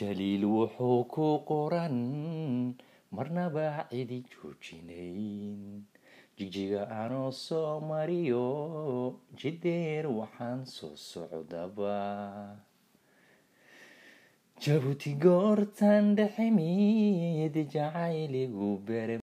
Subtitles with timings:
[0.00, 1.96] jaliil wuxuu ku qoran
[3.16, 5.82] marnaba cidi joojinayn
[6.36, 8.44] jigjiga anoo soo mariyo
[9.40, 11.96] jideer waxaan soo socdaba.
[14.62, 19.16] Jabuuti goortan dhexemid jacayligu bere